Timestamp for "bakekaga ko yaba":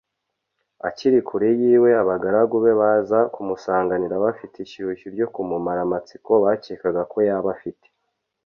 6.43-7.49